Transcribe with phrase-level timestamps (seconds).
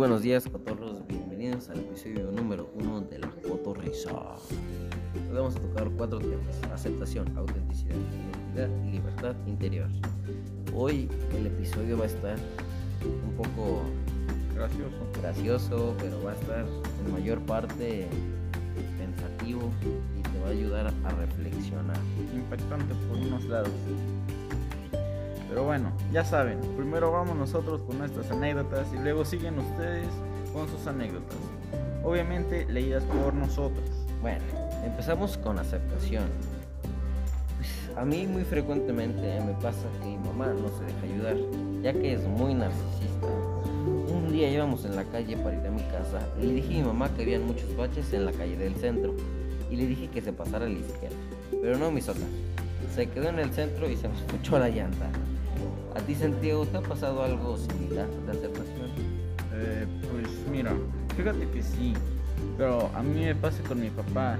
[0.00, 1.06] buenos días, cotorros.
[1.08, 4.10] Bienvenidos al episodio número uno de la cotorriza.
[4.10, 7.96] Hoy vamos a tocar cuatro temas: aceptación, autenticidad,
[8.54, 9.88] identidad y libertad interior.
[10.74, 11.06] Hoy
[11.36, 12.38] el episodio va a estar
[13.04, 13.82] un poco
[14.54, 15.20] Gracioso.
[15.20, 16.64] gracioso, pero va a estar
[17.04, 18.08] en mayor parte
[18.96, 19.70] pensativo
[20.18, 21.98] y te va a ayudar a reflexionar.
[22.34, 23.68] Impactante por unos lados.
[25.50, 30.06] Pero bueno, ya saben, primero vamos nosotros con nuestras anécdotas y luego siguen ustedes
[30.52, 31.36] con sus anécdotas.
[32.04, 33.84] Obviamente leídas por nosotros.
[34.22, 34.44] Bueno,
[34.84, 36.28] empezamos con aceptación.
[37.56, 41.36] Pues, a mí muy frecuentemente me pasa que mi mamá no se deja ayudar,
[41.82, 43.26] ya que es muy narcisista.
[43.26, 46.78] Un día íbamos en la calle para ir a mi casa y le dije a
[46.78, 49.16] mi mamá que habían muchos baches en la calle del centro
[49.68, 51.16] y le dije que se pasara a la izquierda,
[51.60, 52.24] pero no hizo caso.
[52.94, 55.10] Se quedó en el centro y se me escuchó la llanta.
[55.94, 58.90] ¿A ti, Santiago, te ha pasado algo similar de aceptación?
[59.54, 60.72] Eh, pues mira,
[61.16, 61.94] fíjate que sí,
[62.56, 64.38] pero a mí me pasa con mi papá.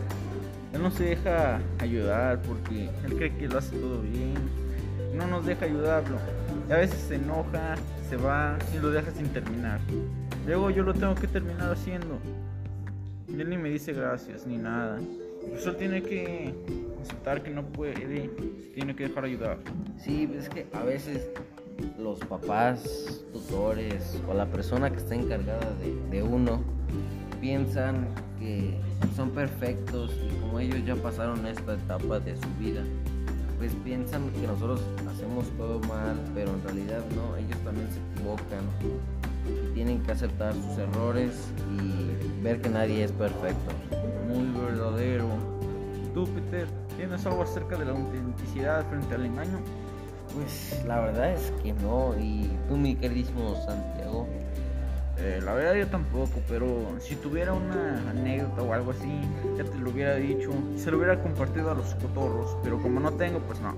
[0.72, 4.34] Él no se deja ayudar porque él cree que lo hace todo bien.
[5.14, 6.16] No nos deja ayudarlo.
[6.69, 7.74] Y a veces se enoja,
[8.08, 9.80] se va y lo deja sin terminar.
[10.46, 12.19] Luego yo lo tengo que terminar haciendo.
[13.28, 15.00] Y él ni me dice gracias ni nada.
[15.50, 16.55] Pues tiene que
[17.02, 18.30] aceptar que no puede,
[18.74, 19.58] tiene que dejar ayudar.
[19.98, 21.30] Sí, es que a veces
[21.98, 26.60] los papás, tutores o la persona que está encargada de, de uno
[27.40, 28.74] piensan que
[29.16, 32.82] son perfectos y como ellos ya pasaron esta etapa de su vida,
[33.58, 38.64] pues piensan que nosotros hacemos todo mal, pero en realidad no, ellos también se equivocan
[39.46, 41.32] y tienen que aceptar sus errores
[41.78, 43.72] y ver que nadie es perfecto.
[44.28, 45.26] Muy verdadero.
[46.14, 46.66] ¿Tú, Peter,
[47.00, 49.58] tienes algo acerca de la autenticidad frente al engaño?
[50.34, 54.26] Pues la verdad es que no, y tú mi queridísimo Santiago,
[55.22, 56.66] Eh, la verdad yo tampoco, pero
[56.98, 59.20] si tuviera una anécdota o algo así,
[59.56, 63.12] ya te lo hubiera dicho, se lo hubiera compartido a los cotorros, pero como no
[63.12, 63.74] tengo, pues no.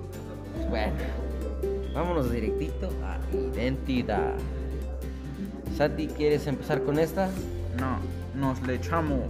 [0.55, 0.93] Pues bueno,
[1.95, 4.35] vámonos directito a identidad.
[5.77, 7.29] Sati, ¿quieres empezar con esta?
[7.77, 7.99] No,
[8.41, 9.27] nos le echamos.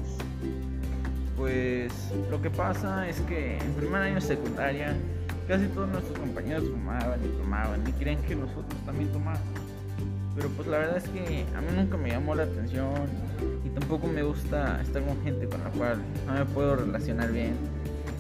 [1.36, 1.92] Pues
[2.30, 4.94] lo que pasa es que en primer año de secundaria
[5.48, 9.40] casi todos nuestros compañeros fumaban y tomaban y creen que nosotros también tomamos.
[10.34, 13.08] Pero pues la verdad es que a mí nunca me llamó la atención
[13.64, 17.54] y tampoco me gusta estar con gente con la cual no me puedo relacionar bien.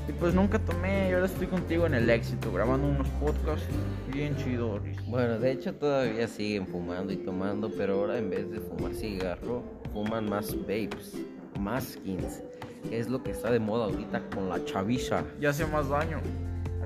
[0.08, 3.66] Y pues nunca tomé y ahora estoy contigo en el éxito grabando unos podcasts
[4.12, 4.80] bien chidos.
[5.06, 9.62] Bueno, de hecho todavía siguen fumando y tomando, pero ahora en vez de fumar cigarro,
[9.92, 11.14] fuman más vapes,
[11.58, 12.42] más skins,
[12.90, 15.24] es lo que está de moda ahorita con la chaviza.
[15.40, 16.18] Ya hace más daño.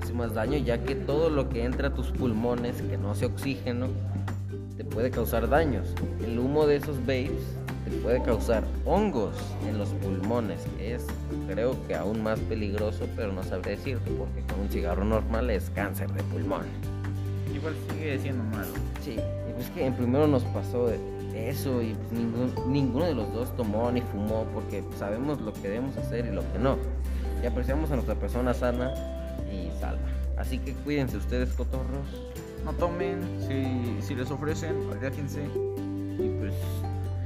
[0.01, 3.27] Hace más daño ya que todo lo que entra a tus pulmones, que no sea
[3.27, 3.87] oxígeno,
[4.77, 5.87] te puede causar daños.
[6.23, 7.57] El humo de esos vapes
[7.89, 9.35] te puede causar hongos
[9.67, 11.05] en los pulmones, es
[11.47, 15.69] creo que aún más peligroso, pero no sabré decirte, porque con un cigarro normal es
[15.69, 16.65] cáncer de pulmón.
[17.55, 18.67] Igual sigue siendo malo.
[19.03, 20.87] Sí, y pues que en primero nos pasó
[21.37, 25.61] eso y pues ningún- ninguno de los dos tomó ni fumó porque sabemos lo que
[25.69, 26.77] debemos hacer y lo que no.
[27.43, 28.93] Y apreciamos a nuestra persona sana
[29.51, 30.01] y salva.
[30.37, 32.07] Así que cuídense ustedes, cotorros.
[32.65, 35.43] No tomen, si, si les ofrecen, aléjense.
[35.43, 36.53] Y pues,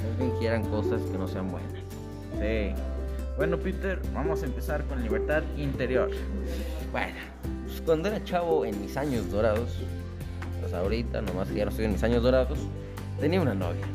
[0.02, 1.72] No bien quieran cosas que no sean buenas.
[2.40, 2.74] sí.
[3.38, 6.12] Bueno, Peter, vamos a empezar con libertad interior.
[6.92, 7.16] Bueno,
[7.66, 9.80] pues cuando era chavo en mis años dorados,
[10.60, 12.60] pues ahorita nomás que ya no estoy en mis años dorados,
[13.20, 13.86] tenía una novia.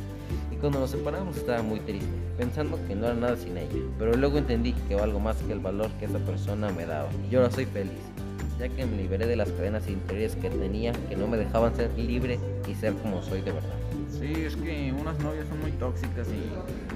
[0.67, 3.79] Cuando nos separamos estaba muy triste, pensando que no era nada sin ella.
[4.01, 7.09] Pero luego entendí que valgo más que el valor que esa persona me daba.
[7.31, 8.03] Y ahora soy feliz,
[8.59, 11.97] ya que me liberé de las cadenas interiores que tenía que no me dejaban ser
[11.97, 13.77] libre y ser como soy de verdad.
[14.11, 16.43] Sí, es que unas novias son muy tóxicas y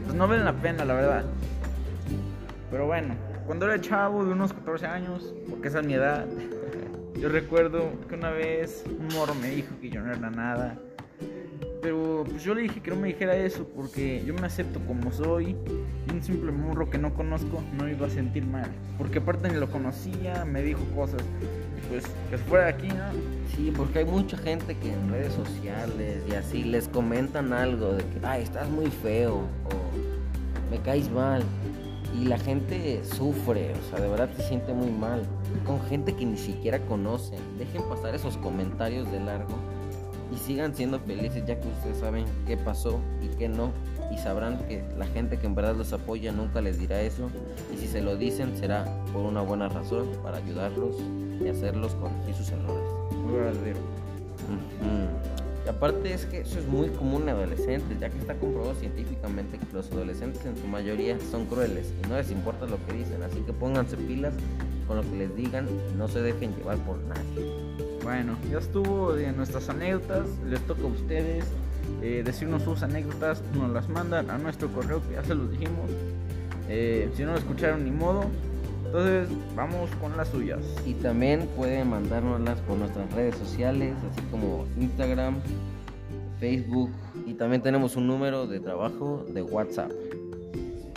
[0.02, 1.24] pues no valen la pena, la verdad.
[2.72, 3.14] Pero bueno,
[3.46, 6.26] cuando era chavo de unos 14 años, porque esa es mi edad,
[7.14, 10.76] yo recuerdo que una vez un moro me dijo que yo no era nada.
[11.82, 15.10] Pero pues yo le dije que no me dijera eso porque yo me acepto como
[15.12, 15.56] soy
[16.08, 18.70] y un simple morro que no conozco no me iba a sentir mal.
[18.98, 21.22] Porque aparte ni lo conocía, me dijo cosas.
[21.78, 23.04] Y pues que fuera de aquí, ¿no?
[23.56, 28.04] Sí, porque hay mucha gente que en redes sociales y así les comentan algo de
[28.04, 31.42] que, ay, estás muy feo o me caes mal.
[32.20, 35.22] Y la gente sufre, o sea, de verdad se siente muy mal.
[35.64, 37.38] Con gente que ni siquiera conocen.
[37.56, 39.56] Dejen pasar esos comentarios de largo
[40.32, 43.72] y sigan siendo felices ya que ustedes saben qué pasó y qué no.
[44.12, 47.30] Y sabrán que la gente que en verdad los apoya nunca les dirá eso.
[47.72, 50.96] Y si se lo dicen será por una buena razón, para ayudarlos
[51.40, 52.84] y hacerlos corregir sus errores.
[53.24, 53.78] Muy verdadero.
[55.64, 59.58] Y aparte es que eso es muy común en adolescentes, ya que está comprobado científicamente
[59.58, 63.22] que los adolescentes en su mayoría son crueles y no les importa lo que dicen,
[63.22, 64.34] así que pónganse pilas
[64.88, 67.69] con lo que les digan y no se dejen llevar por nadie.
[68.02, 71.44] Bueno, ya estuvo de nuestras anécdotas, les toca a ustedes
[72.02, 75.90] eh, decirnos sus anécdotas, nos las mandan a nuestro correo que ya se los dijimos.
[76.68, 78.24] Eh, si no lo escucharon ni modo,
[78.86, 80.60] entonces vamos con las suyas.
[80.86, 85.36] Y también pueden mandárnoslas por nuestras redes sociales, así como Instagram,
[86.40, 86.90] Facebook
[87.26, 89.92] y también tenemos un número de trabajo de WhatsApp.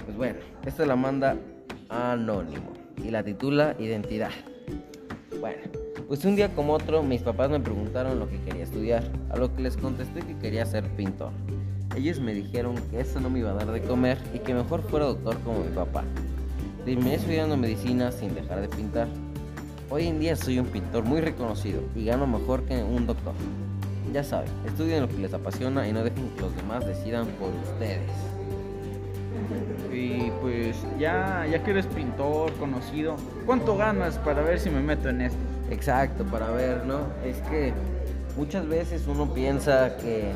[0.05, 1.37] Pues bueno, esta la manda
[1.89, 2.71] anónimo
[3.03, 4.31] y la titula Identidad.
[5.39, 5.61] Bueno,
[6.13, 9.55] pues un día como otro mis papás me preguntaron lo que quería estudiar, a lo
[9.55, 11.31] que les contesté que quería ser pintor.
[11.97, 14.83] Ellos me dijeron que eso no me iba a dar de comer y que mejor
[14.83, 16.03] fuera doctor como mi papá.
[16.85, 19.07] Terminé estudiando medicina sin dejar de pintar.
[19.89, 23.33] Hoy en día soy un pintor muy reconocido y gano mejor que un doctor.
[24.13, 27.49] Ya saben, estudien lo que les apasiona y no dejen que los demás decidan por
[27.71, 28.11] ustedes.
[29.91, 33.15] Y pues ya, ya que eres pintor, conocido,
[33.47, 35.52] ¿cuánto ganas para ver si me meto en esto?
[35.73, 36.99] Exacto, para ver, ¿no?
[37.25, 37.73] Es que
[38.37, 40.31] muchas veces uno piensa que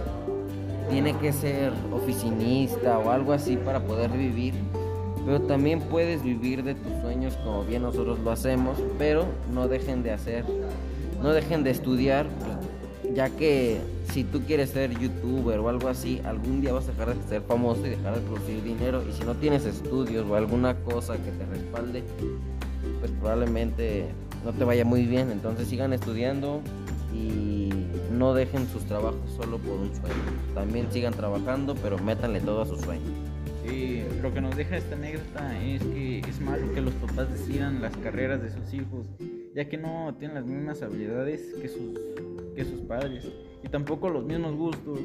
[0.89, 4.55] tiene que ser oficinista o algo así para poder vivir,
[5.25, 10.01] pero también puedes vivir de tus sueños como bien nosotros lo hacemos, pero no dejen
[10.01, 10.43] de hacer,
[11.21, 12.25] no dejen de estudiar,
[13.13, 13.79] ya que
[14.11, 17.41] si tú quieres ser youtuber o algo así, algún día vas a dejar de ser
[17.43, 21.29] famoso y dejar de producir dinero, y si no tienes estudios o alguna cosa que
[21.29, 22.03] te respalde,
[22.99, 24.07] pues probablemente
[24.43, 26.61] no te vaya muy bien, entonces sigan estudiando
[27.13, 27.69] y
[28.11, 30.15] no dejen sus trabajos solo por un sueño.
[30.53, 33.05] También sigan trabajando, pero métanle todo a su sueño.
[33.69, 37.81] Y lo que nos deja esta anécdota es que es malo que los papás decidan
[37.81, 39.07] las carreras de sus hijos,
[39.53, 41.99] ya que no tienen las mismas habilidades que sus,
[42.55, 43.27] que sus padres
[43.63, 44.99] y tampoco los mismos gustos.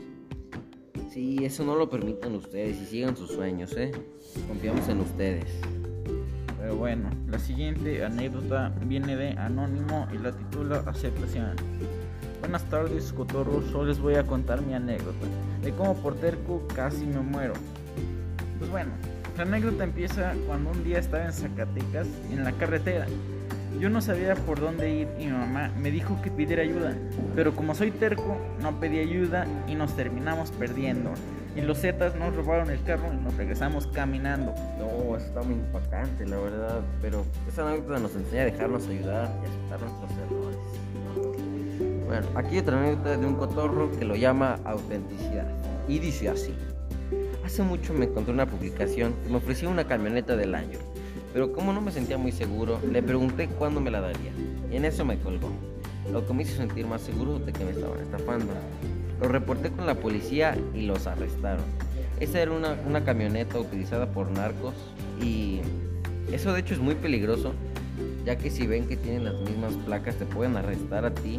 [1.11, 3.91] Sí, eso no lo permiten ustedes y sigan sus sueños, ¿eh?
[4.49, 5.45] Confiamos en ustedes.
[6.59, 11.57] Pero bueno, la siguiente anécdota viene de Anónimo y la titula Aceptación.
[12.41, 13.75] Buenas tardes, cotorros.
[13.75, 15.27] Hoy les voy a contar mi anécdota
[15.63, 17.55] de cómo por terco casi me muero.
[18.59, 18.91] Pues bueno,
[19.39, 23.07] la anécdota empieza cuando un día estaba en Zacatecas, en la carretera.
[23.81, 26.95] Yo no sabía por dónde ir y mi mamá me dijo que pidiera ayuda,
[27.35, 31.15] pero como soy terco, no pedí ayuda y nos terminamos perdiendo.
[31.55, 34.55] Y los Zetas nos robaron el carro y nos regresamos caminando.
[34.79, 36.81] No, eso está muy impactante, la verdad.
[37.03, 40.59] Pero esa anécdota nos enseña a dejarnos ayudar y aceptar nuestros errores.
[42.07, 45.47] Bueno, aquí otra anécdota de un cotorro que lo llama autenticidad.
[45.89, 46.55] Y dice así.
[47.45, 50.79] Hace mucho me encontré una publicación que me ofrecía una camioneta del año.
[51.35, 54.33] Pero como no me sentía muy seguro, le pregunté cuándo me la daría.
[54.71, 55.51] Y en eso me colgó.
[56.11, 58.53] Lo que me hizo sentir más seguro de que me estaban estafando.
[59.23, 61.65] Lo reporté con la policía y los arrestaron.
[62.19, 64.75] Esa era una, una camioneta utilizada por narcos
[65.23, 65.61] y
[66.33, 67.53] eso de hecho es muy peligroso,
[68.25, 71.39] ya que si ven que tienen las mismas placas te pueden arrestar a ti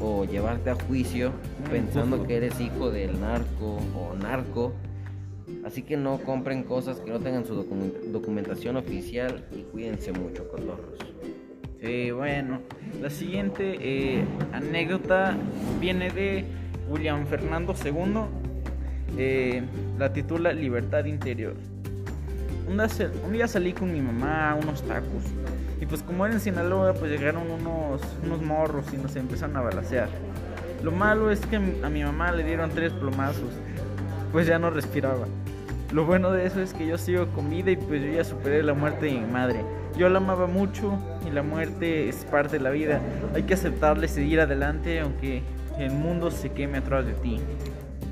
[0.00, 1.32] o llevarte a juicio
[1.70, 4.74] pensando que eres hijo del narco o narco.
[5.64, 7.54] Así que no compren cosas que no tengan su
[8.12, 10.98] documentación oficial y cuídense mucho, cotorros.
[11.82, 12.60] Sí, bueno,
[13.00, 15.36] la siguiente eh, anécdota
[15.80, 16.44] viene de
[16.88, 18.22] William Fernando II.
[19.18, 19.62] Eh,
[19.98, 21.54] la titula Libertad Interior.
[22.68, 25.22] Un día, salí con mi mamá a unos tacos.
[25.80, 29.60] Y pues como era en Sinaloa, pues llegaron unos, unos morros y nos empezaron a
[29.60, 30.08] balasear.
[30.82, 33.52] Lo malo es que a mi mamá le dieron tres plomazos.
[34.32, 35.26] Pues ya no respiraba.
[35.92, 38.62] Lo bueno de eso es que yo sigo con vida y pues yo ya superé
[38.62, 39.64] la muerte de mi madre.
[39.96, 43.00] Yo la amaba mucho y la muerte es parte de la vida.
[43.34, 45.42] Hay que aceptarla y seguir adelante aunque
[45.78, 47.38] el mundo se queme atrás de ti.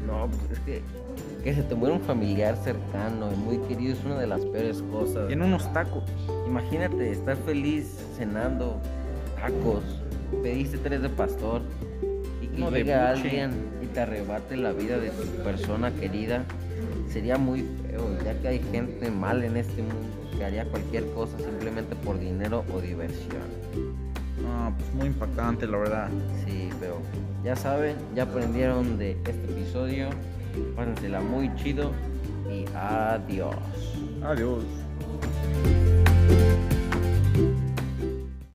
[0.07, 0.83] No, pues es que
[1.45, 4.83] que se te muera un familiar cercano y muy querido es una de las peores
[4.91, 5.31] cosas.
[5.31, 6.03] En unos tacos.
[6.47, 8.81] Imagínate estar feliz cenando
[9.37, 9.85] tacos,
[10.43, 11.61] pediste tres de pastor
[12.41, 13.51] y que llegue alguien
[13.83, 16.45] y te arrebate la vida de tu persona querida.
[17.13, 21.37] Sería muy feo, ya que hay gente mal en este mundo que haría cualquier cosa
[21.39, 23.43] simplemente por dinero o diversión.
[24.43, 26.09] No, pues muy impactante, la verdad.
[26.45, 26.99] Sí, pero
[27.45, 30.09] ya saben, ya aprendieron de este episodio.
[30.77, 31.93] Pásensela muy chido
[32.51, 33.57] y adiós.
[34.23, 34.65] Adiós.